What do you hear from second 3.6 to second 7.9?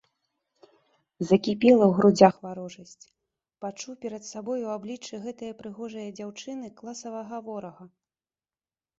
пачуў перад сабой у абліччы гэтае прыгожае дзяўчыны класавага ворага.